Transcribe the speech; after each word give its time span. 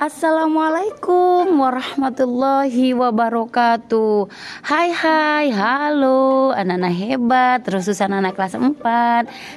Assalamualaikum 0.00 1.60
warahmatullahi 1.60 2.96
wabarakatuh. 2.96 4.32
Hai 4.64 4.96
hai 4.96 5.52
halo. 5.52 6.56
Anak-anak 6.56 6.94
hebat 6.96 7.68
terusan 7.68 8.16
anak 8.16 8.32
kelas 8.32 8.56
4 8.56 8.80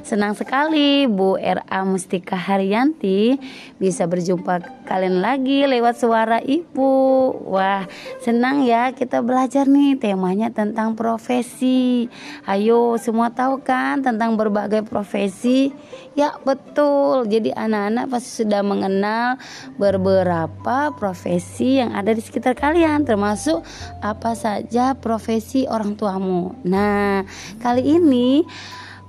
Senang 0.04 0.36
sekali 0.36 1.08
Bu 1.08 1.40
R.A. 1.40 1.88
Mustika 1.88 2.36
Haryanti 2.36 3.40
Bisa 3.80 4.04
berjumpa 4.04 4.84
kalian 4.84 5.24
lagi 5.24 5.64
lewat 5.64 6.04
suara 6.04 6.44
ibu. 6.44 7.32
Wah 7.48 7.88
senang 8.20 8.68
ya 8.68 8.92
kita 8.92 9.24
belajar 9.24 9.64
nih 9.64 9.96
temanya 9.96 10.52
tentang 10.52 11.00
profesi. 11.00 12.12
Ayo 12.44 13.00
semua 13.00 13.32
tahu 13.32 13.64
kan 13.64 14.04
tentang 14.04 14.36
berbagai 14.36 14.84
profesi? 14.84 15.72
Ya 16.20 16.36
betul. 16.44 17.32
Jadi 17.32 17.56
anak-anak 17.56 18.12
pasti 18.12 18.44
sudah 18.44 18.60
mengenal 18.60 19.40
beberapa 19.80 20.33
beberapa 20.34 20.90
profesi 20.98 21.78
yang 21.78 21.94
ada 21.94 22.10
di 22.10 22.18
sekitar 22.18 22.58
kalian 22.58 23.06
termasuk 23.06 23.62
apa 24.02 24.34
saja 24.34 24.98
profesi 24.98 25.70
orang 25.70 25.94
tuamu. 25.94 26.58
Nah, 26.66 27.22
kali 27.62 28.02
ini 28.02 28.42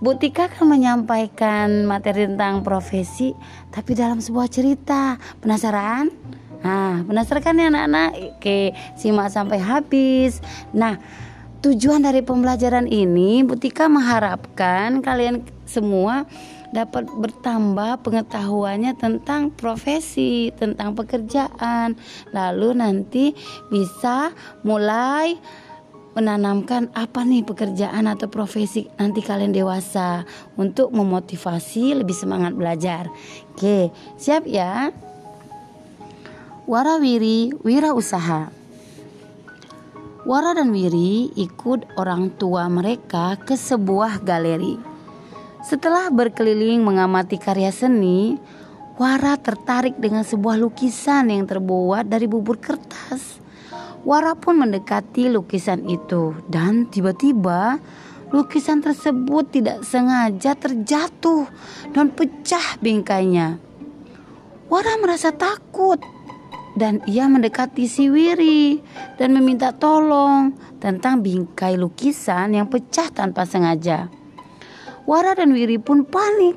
Bu 0.05 0.20
Tika 0.20 0.52
akan 0.52 0.77
menyampaikan 0.77 1.88
materi 1.88 2.28
tentang 2.28 2.60
profesi 2.60 3.33
tapi 3.73 3.97
dalam 3.97 4.20
sebuah 4.20 4.52
cerita. 4.52 5.16
Penasaran? 5.41 6.12
Nah, 6.60 7.00
penasaran 7.09 7.41
kan 7.41 7.56
ya 7.56 7.72
anak-anak? 7.72 8.36
Oke, 8.36 8.77
simak 9.00 9.33
sampai 9.33 9.64
habis. 9.64 10.45
Nah, 10.77 11.00
tujuan 11.64 12.05
dari 12.05 12.20
pembelajaran 12.20 12.84
ini 12.84 13.41
Bu 13.48 13.56
Tika 13.56 13.88
mengharapkan 13.88 15.00
kalian 15.00 15.41
semua 15.64 16.28
dapat 16.74 17.06
bertambah 17.06 18.02
pengetahuannya 18.02 18.98
tentang 18.98 19.55
profesi, 19.55 20.50
tentang 20.58 20.98
pekerjaan. 20.98 21.94
Lalu 22.34 22.69
nanti 22.75 23.30
bisa 23.70 24.34
mulai 24.67 25.39
menanamkan 26.14 26.91
apa 26.95 27.27
nih 27.27 27.42
pekerjaan 27.42 28.06
atau 28.06 28.30
profesi 28.30 28.86
nanti 28.98 29.19
kalian 29.19 29.50
dewasa 29.50 30.22
untuk 30.55 30.91
memotivasi 30.95 32.02
lebih 32.02 32.14
semangat 32.14 32.55
belajar. 32.55 33.11
Oke, 33.55 33.91
siap 34.19 34.47
ya? 34.47 34.91
Warawiri 36.67 37.55
wira 37.62 37.95
usaha. 37.95 38.64
Wara 40.25 40.56
dan 40.56 40.72
Wiri 40.72 41.36
ikut 41.36 42.00
orang 42.00 42.33
tua 42.41 42.64
mereka 42.72 43.36
ke 43.36 43.61
sebuah 43.61 44.25
galeri. 44.25 44.94
Setelah 45.65 46.12
berkeliling 46.12 46.84
mengamati 46.84 47.41
karya 47.41 47.73
seni, 47.73 48.37
Wara 48.95 49.34
tertarik 49.34 49.98
dengan 49.98 50.23
sebuah 50.23 50.55
lukisan 50.61 51.33
yang 51.33 51.51
terbuat 51.51 52.07
dari 52.07 52.31
bubur 52.31 52.62
kertas. 52.62 53.43
Wara 54.05 54.37
pun 54.39 54.61
mendekati 54.61 55.33
lukisan 55.33 55.89
itu 55.89 56.37
dan 56.47 56.87
tiba-tiba 56.92 57.83
lukisan 58.31 58.85
tersebut 58.85 59.51
tidak 59.51 59.83
sengaja 59.83 60.53
terjatuh 60.55 61.48
dan 61.91 62.12
pecah 62.12 62.79
bingkainya. 62.79 63.57
Wara 64.69 64.95
merasa 65.01 65.33
takut 65.33 65.98
dan 66.77 67.01
ia 67.09 67.25
mendekati 67.27 67.89
si 67.89 68.12
Wiri 68.12 68.79
dan 69.17 69.33
meminta 69.33 69.73
tolong 69.73 70.55
tentang 70.79 71.19
bingkai 71.25 71.75
lukisan 71.81 72.53
yang 72.55 72.70
pecah 72.70 73.09
tanpa 73.11 73.42
sengaja. 73.42 74.07
Wara 75.05 75.36
dan 75.36 75.52
Wiri 75.52 75.77
pun 75.77 76.08
panik. 76.08 76.56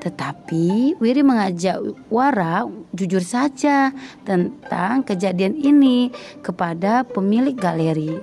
Tetapi 0.00 0.96
Wiri 0.96 1.20
mengajak 1.20 1.76
Wara 2.08 2.64
jujur 2.96 3.20
saja 3.20 3.92
tentang 4.24 5.04
kejadian 5.04 5.60
ini 5.60 6.08
kepada 6.40 7.04
pemilik 7.04 7.52
galeri. 7.52 8.16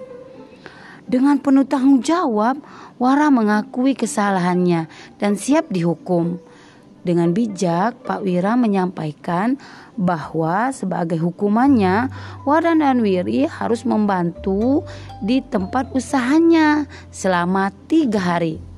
Dengan 1.05 1.38
penuh 1.38 1.69
tanggung 1.69 2.01
jawab, 2.01 2.61
Wara 2.97 3.29
mengakui 3.29 3.94
kesalahannya 3.94 4.89
dan 5.21 5.38
siap 5.38 5.69
dihukum. 5.69 6.41
Dengan 7.05 7.31
bijak, 7.31 8.01
Pak 8.09 8.25
Wira 8.25 8.57
menyampaikan 8.57 9.55
bahwa 9.97 10.73
sebagai 10.73 11.21
hukumannya, 11.21 12.09
Wara 12.44 12.73
dan 12.73 13.05
Wiri 13.05 13.45
harus 13.45 13.85
membantu 13.85 14.81
di 15.21 15.45
tempat 15.45 15.94
usahanya 15.94 16.89
selama 17.13 17.69
tiga 17.85 18.17
hari. 18.17 18.69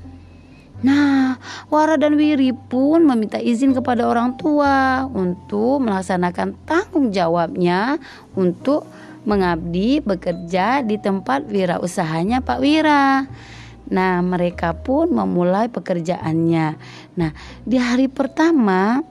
Nah, 0.82 1.38
Wara 1.70 1.94
dan 1.98 2.18
Wiri 2.18 2.54
pun 2.54 3.06
meminta 3.06 3.38
izin 3.38 3.78
kepada 3.78 4.10
orang 4.10 4.34
tua 4.38 5.06
untuk 5.14 5.86
melaksanakan 5.86 6.58
tanggung 6.66 7.14
jawabnya 7.14 8.02
untuk 8.34 8.90
mengabdi 9.22 10.02
bekerja 10.02 10.82
di 10.82 10.98
tempat 10.98 11.46
wirausahanya 11.46 12.42
Pak 12.42 12.60
Wira. 12.60 13.30
Nah, 13.92 14.24
mereka 14.24 14.72
pun 14.72 15.12
memulai 15.12 15.68
pekerjaannya. 15.68 16.68
Nah, 17.20 17.32
di 17.68 17.76
hari 17.76 18.08
pertama 18.08 19.04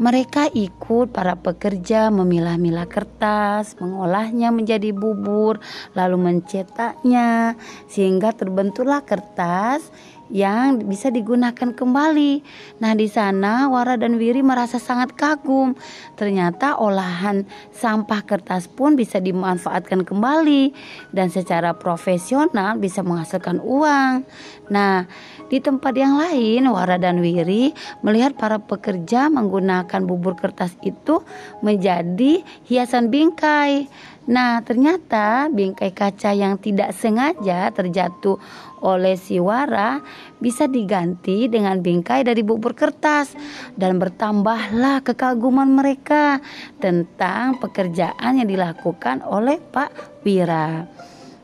mereka 0.00 0.48
ikut 0.48 1.12
para 1.12 1.36
pekerja 1.36 2.08
memilah-milah 2.08 2.88
kertas, 2.88 3.76
mengolahnya 3.76 4.54
menjadi 4.54 4.94
bubur, 4.94 5.60
lalu 5.92 6.16
mencetaknya 6.16 7.58
sehingga 7.90 8.32
terbentuklah 8.32 9.04
kertas 9.04 9.92
yang 10.32 10.80
bisa 10.88 11.12
digunakan 11.12 11.76
kembali. 11.76 12.40
Nah, 12.80 12.96
di 12.96 13.06
sana 13.06 13.68
Wara 13.68 14.00
dan 14.00 14.16
Wiri 14.16 14.40
merasa 14.40 14.80
sangat 14.80 15.12
kagum. 15.12 15.76
Ternyata 16.16 16.80
olahan 16.80 17.44
sampah 17.70 18.24
kertas 18.24 18.66
pun 18.66 18.96
bisa 18.96 19.20
dimanfaatkan 19.20 20.08
kembali 20.08 20.72
dan 21.12 21.28
secara 21.28 21.76
profesional 21.76 22.80
bisa 22.80 23.04
menghasilkan 23.04 23.60
uang. 23.60 24.24
Nah, 24.72 25.04
di 25.52 25.60
tempat 25.60 25.92
yang 25.92 26.16
lain 26.16 26.64
Wara 26.72 26.96
dan 26.96 27.20
Wiri 27.20 27.76
melihat 28.00 28.32
para 28.32 28.56
pekerja 28.56 29.28
menggunakan 29.28 30.08
bubur 30.08 30.32
kertas 30.32 30.72
itu 30.80 31.20
menjadi 31.60 32.40
hiasan 32.64 33.12
bingkai. 33.12 33.92
Nah, 34.22 34.62
ternyata 34.62 35.50
bingkai 35.50 35.90
kaca 35.90 36.30
yang 36.30 36.54
tidak 36.62 36.94
sengaja 36.94 37.74
terjatuh 37.74 38.38
oleh 38.78 39.18
si 39.18 39.42
Wara 39.42 39.98
bisa 40.38 40.70
diganti 40.70 41.50
dengan 41.50 41.82
bingkai 41.82 42.22
dari 42.22 42.46
bubur 42.46 42.74
kertas 42.78 43.34
dan 43.74 43.98
bertambahlah 43.98 45.02
kekaguman 45.02 45.74
mereka 45.74 46.38
tentang 46.78 47.58
pekerjaan 47.58 48.38
yang 48.38 48.46
dilakukan 48.46 49.26
oleh 49.26 49.58
Pak 49.58 50.22
Wira. 50.22 50.86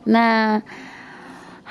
Nah, 0.06 0.62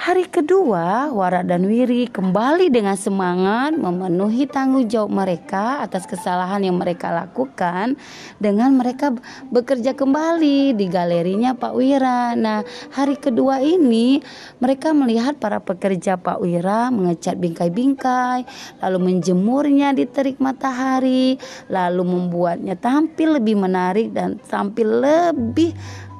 Hari 0.07 0.23
kedua, 0.31 1.11
Wara 1.11 1.43
dan 1.43 1.67
Wiri 1.67 2.07
kembali 2.07 2.71
dengan 2.71 2.95
semangat 2.95 3.75
memenuhi 3.75 4.47
tanggung 4.47 4.87
jawab 4.87 5.11
mereka 5.11 5.83
atas 5.83 6.07
kesalahan 6.07 6.63
yang 6.63 6.79
mereka 6.79 7.11
lakukan 7.11 7.99
dengan 8.39 8.71
mereka 8.79 9.11
bekerja 9.51 9.99
kembali 9.99 10.79
di 10.79 10.87
galerinya 10.87 11.59
Pak 11.59 11.73
Wira. 11.75 12.39
Nah, 12.39 12.63
hari 12.95 13.19
kedua 13.19 13.59
ini 13.59 14.23
mereka 14.63 14.95
melihat 14.95 15.43
para 15.43 15.59
pekerja 15.59 16.15
Pak 16.15 16.39
Wira 16.39 16.87
mengecat 16.87 17.35
bingkai-bingkai, 17.35 18.47
lalu 18.87 19.11
menjemurnya 19.11 19.91
di 19.91 20.07
terik 20.07 20.39
matahari, 20.39 21.35
lalu 21.67 22.07
membuatnya 22.07 22.79
tampil 22.79 23.43
lebih 23.43 23.59
menarik 23.59 24.15
dan 24.15 24.39
tampil 24.39 25.03
lebih 25.03 25.75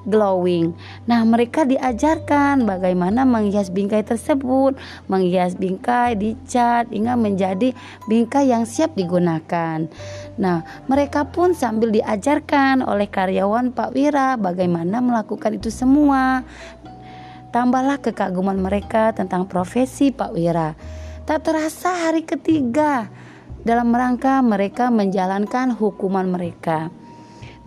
glowing. 0.08 0.72
Nah, 1.06 1.22
mereka 1.28 1.68
diajarkan 1.68 2.64
bagaimana 2.64 3.28
menghias 3.28 3.70
bingkai 3.70 4.08
tersebut, 4.08 4.80
menghias 5.12 5.60
bingkai 5.60 6.16
dicat 6.16 6.88
hingga 6.90 7.20
menjadi 7.20 7.76
bingkai 8.08 8.50
yang 8.50 8.64
siap 8.64 8.96
digunakan. 8.96 9.86
Nah, 10.40 10.64
mereka 10.88 11.28
pun 11.28 11.52
sambil 11.52 11.92
diajarkan 11.92 12.82
oleh 12.82 13.12
karyawan 13.12 13.76
Pak 13.76 13.92
Wira 13.94 14.40
bagaimana 14.40 15.04
melakukan 15.04 15.60
itu 15.60 15.68
semua. 15.68 16.48
Tambahlah 17.52 18.00
kekaguman 18.00 18.60
mereka 18.60 19.12
tentang 19.12 19.48
profesi 19.48 20.10
Pak 20.16 20.32
Wira. 20.32 20.76
Tak 21.28 21.44
terasa 21.44 22.08
hari 22.08 22.24
ketiga 22.24 23.12
dalam 23.68 23.92
rangka 23.92 24.40
mereka 24.40 24.88
menjalankan 24.88 25.76
hukuman 25.76 26.24
mereka. 26.32 26.88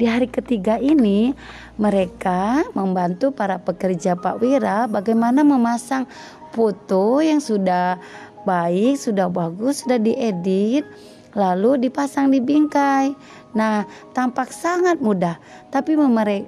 Di 0.01 0.09
hari 0.09 0.33
ketiga 0.33 0.81
ini, 0.81 1.37
mereka 1.81 2.61
membantu 2.77 3.33
para 3.33 3.57
pekerja 3.57 4.13
Pak 4.13 4.37
Wira 4.45 4.85
bagaimana 4.85 5.41
memasang 5.41 6.05
foto 6.53 7.25
yang 7.25 7.41
sudah 7.41 7.97
baik, 8.45 9.01
sudah 9.01 9.33
bagus, 9.33 9.83
sudah 9.83 9.97
diedit, 9.97 10.85
lalu 11.33 11.81
dipasang 11.89 12.29
di 12.29 12.45
bingkai. 12.45 13.17
Nah, 13.51 13.83
tampak 14.15 14.55
sangat 14.55 15.03
mudah, 15.03 15.41
tapi 15.75 15.99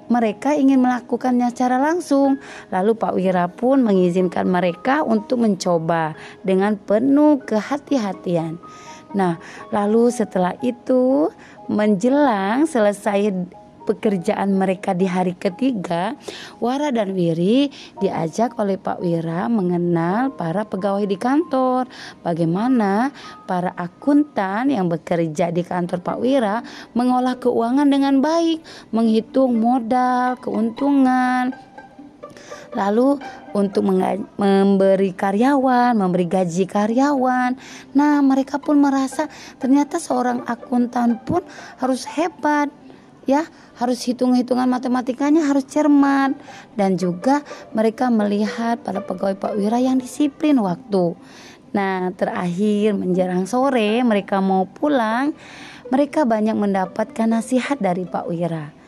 mereka 0.07 0.55
ingin 0.55 0.79
melakukannya 0.79 1.51
secara 1.51 1.81
langsung. 1.81 2.39
Lalu 2.71 2.95
Pak 2.95 3.13
Wira 3.17 3.49
pun 3.49 3.83
mengizinkan 3.83 4.47
mereka 4.47 5.03
untuk 5.03 5.43
mencoba 5.43 6.15
dengan 6.47 6.79
penuh 6.79 7.43
kehati-hatian. 7.43 8.61
Nah, 9.13 9.37
lalu 9.69 10.09
setelah 10.09 10.55
itu 10.63 11.29
menjelang 11.67 12.65
selesai 12.65 13.29
pekerjaan 13.83 14.55
mereka 14.55 14.95
di 14.95 15.05
hari 15.05 15.35
ketiga, 15.35 16.15
Wara 16.63 16.89
dan 16.89 17.13
Wiri 17.13 17.67
diajak 17.99 18.55
oleh 18.57 18.79
Pak 18.79 19.03
Wira 19.03 19.51
mengenal 19.51 20.33
para 20.33 20.63
pegawai 20.63 21.03
di 21.03 21.19
kantor. 21.19 21.87
Bagaimana 22.23 23.11
para 23.45 23.75
akuntan 23.75 24.71
yang 24.71 24.87
bekerja 24.87 25.51
di 25.51 25.61
kantor 25.61 25.99
Pak 26.01 26.17
Wira 26.19 26.63
mengolah 26.95 27.37
keuangan 27.37 27.87
dengan 27.91 28.23
baik, 28.23 28.63
menghitung 28.95 29.59
modal, 29.59 30.39
keuntungan, 30.39 31.53
lalu 32.73 33.21
untuk 33.53 33.85
memberi 34.37 35.13
karyawan, 35.13 35.93
memberi 35.93 36.25
gaji 36.25 36.65
karyawan. 36.65 37.53
Nah, 37.93 38.19
mereka 38.25 38.57
pun 38.57 38.81
merasa 38.81 39.29
ternyata 39.61 40.01
seorang 40.01 40.41
akuntan 40.49 41.21
pun 41.21 41.45
harus 41.77 42.03
hebat, 42.09 42.73
ya 43.23 43.47
harus 43.79 44.03
hitung-hitungan 44.05 44.67
matematikanya 44.69 45.47
harus 45.47 45.65
cermat 45.65 46.35
dan 46.77 46.99
juga 46.99 47.41
mereka 47.71 48.11
melihat 48.11 48.79
pada 48.83 49.01
pegawai 49.01 49.39
Pak 49.39 49.53
Wira 49.57 49.79
yang 49.79 49.97
disiplin 49.97 50.59
waktu. 50.59 51.15
Nah, 51.73 52.13
terakhir 52.13 52.93
menjelang 52.93 53.49
sore 53.49 54.05
mereka 54.05 54.37
mau 54.43 54.69
pulang, 54.69 55.33
mereka 55.89 56.21
banyak 56.21 56.53
mendapatkan 56.53 57.25
nasihat 57.25 57.81
dari 57.81 58.05
Pak 58.05 58.25
Wira. 58.29 58.82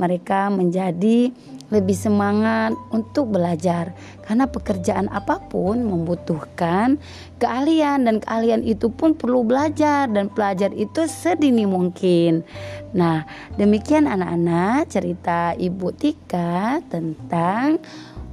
Mereka 0.00 0.48
menjadi 0.48 1.28
lebih 1.70 1.94
semangat 1.94 2.74
untuk 2.90 3.38
belajar 3.38 3.94
karena 4.26 4.50
pekerjaan 4.50 5.06
apa 5.06 5.38
pun 5.38 5.86
membutuhkan 5.86 6.98
keahlian 7.38 8.08
dan 8.10 8.18
keahlian 8.18 8.66
itu 8.66 8.90
pun 8.90 9.14
perlu 9.14 9.46
belajar 9.46 10.10
dan 10.10 10.26
pelajar 10.32 10.74
itu 10.74 11.06
sedini 11.06 11.64
mungkin. 11.64 12.42
Nah, 12.90 13.22
demikian 13.54 14.10
anak-anak 14.10 14.90
cerita 14.90 15.54
Ibu 15.54 15.94
Tika 15.94 16.82
tentang 16.90 17.78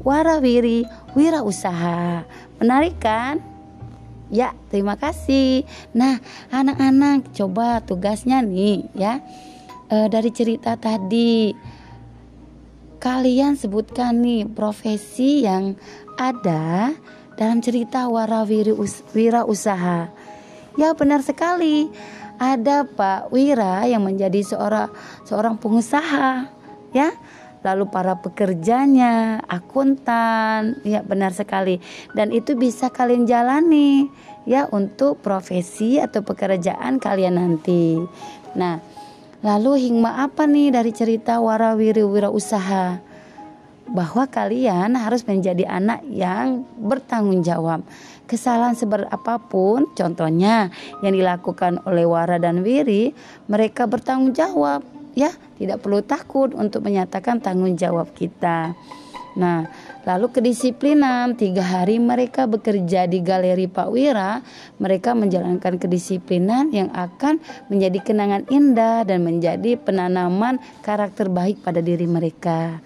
warawiri 0.02 0.88
wirausaha. 1.14 2.26
Menarik 2.58 2.98
kan? 2.98 3.38
Ya, 4.28 4.52
terima 4.68 5.00
kasih. 5.00 5.64
Nah, 5.96 6.20
anak-anak 6.52 7.32
coba 7.32 7.80
tugasnya 7.86 8.44
nih 8.44 8.84
ya. 8.92 9.24
E, 9.88 10.12
dari 10.12 10.32
cerita 10.36 10.76
tadi 10.76 11.56
kalian 13.00 13.56
sebutkan 13.56 14.20
nih 14.20 14.44
profesi 14.50 15.48
yang 15.48 15.80
ada 16.20 16.92
dalam 17.38 17.62
cerita 17.62 18.10
warawiri 18.10 18.74
wira 19.14 19.48
usaha. 19.48 20.10
Ya 20.76 20.92
benar 20.98 21.24
sekali. 21.24 21.88
Ada 22.38 22.86
Pak 22.86 23.34
Wira 23.34 23.90
yang 23.90 24.06
menjadi 24.06 24.46
seorang 24.46 24.94
seorang 25.26 25.58
pengusaha, 25.58 26.46
ya. 26.94 27.10
Lalu 27.66 27.90
para 27.90 28.14
pekerjanya, 28.22 29.42
akuntan, 29.50 30.78
ya 30.86 31.02
benar 31.02 31.34
sekali. 31.34 31.82
Dan 32.14 32.30
itu 32.30 32.54
bisa 32.54 32.94
kalian 32.94 33.26
jalani 33.26 34.06
ya 34.46 34.70
untuk 34.70 35.18
profesi 35.26 35.98
atau 35.98 36.22
pekerjaan 36.22 37.02
kalian 37.02 37.42
nanti. 37.42 37.98
Nah, 38.54 38.78
Lalu 39.46 39.86
hikmah 39.86 40.26
apa 40.26 40.50
nih 40.50 40.74
dari 40.74 40.90
cerita 40.90 41.38
warawiri 41.38 42.02
wira 42.02 42.34
usaha? 42.34 42.98
Bahwa 43.86 44.26
kalian 44.26 44.98
harus 44.98 45.22
menjadi 45.30 45.62
anak 45.70 46.02
yang 46.10 46.66
bertanggung 46.82 47.46
jawab. 47.46 47.86
Kesalahan 48.26 48.74
seberat 48.74 49.08
apa 49.14 49.38
pun, 49.38 49.86
contohnya 49.94 50.74
yang 51.06 51.14
dilakukan 51.16 51.80
oleh 51.88 52.04
Wara 52.04 52.42
dan 52.42 52.66
Wiri, 52.66 53.16
mereka 53.48 53.88
bertanggung 53.88 54.36
jawab, 54.36 54.84
ya, 55.16 55.32
tidak 55.56 55.80
perlu 55.86 56.04
takut 56.04 56.52
untuk 56.52 56.84
menyatakan 56.84 57.40
tanggung 57.40 57.80
jawab 57.80 58.12
kita. 58.18 58.76
Nah, 59.38 59.70
lalu 60.02 60.34
kedisiplinan. 60.34 61.38
Tiga 61.38 61.62
hari 61.62 62.02
mereka 62.02 62.50
bekerja 62.50 63.06
di 63.06 63.22
galeri 63.22 63.70
Pak 63.70 63.90
Wira. 63.94 64.42
Mereka 64.82 65.14
menjalankan 65.14 65.78
kedisiplinan 65.78 66.74
yang 66.74 66.90
akan 66.90 67.38
menjadi 67.70 68.02
kenangan 68.02 68.50
indah 68.50 69.06
dan 69.06 69.22
menjadi 69.22 69.78
penanaman 69.78 70.58
karakter 70.82 71.30
baik 71.30 71.62
pada 71.62 71.86
diri 71.86 72.10
mereka. 72.10 72.82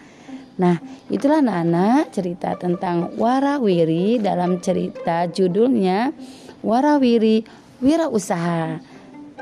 Nah, 0.60 0.78
itulah 1.08 1.40
anak-anak 1.40 2.12
cerita 2.12 2.54
tentang 2.60 3.16
warawiri 3.16 4.20
dalam 4.20 4.60
cerita 4.60 5.26
judulnya 5.32 6.12
Warawiri 6.62 7.42
Wira 7.82 8.06
Usaha. 8.06 8.78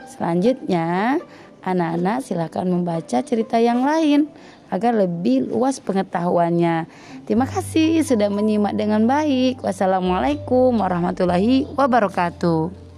Selanjutnya, 0.07 1.19
anak-anak 1.59 2.23
silakan 2.23 2.71
membaca 2.71 3.19
cerita 3.19 3.59
yang 3.59 3.83
lain 3.83 4.31
agar 4.69 4.98
lebih 4.98 5.50
luas 5.50 5.77
pengetahuannya. 5.81 6.89
Terima 7.25 7.45
kasih 7.45 8.01
sudah 8.01 8.30
menyimak 8.33 8.74
dengan 8.74 9.06
baik. 9.06 9.62
Wassalamualaikum 9.62 10.74
warahmatullahi 10.77 11.69
wabarakatuh. 11.77 12.88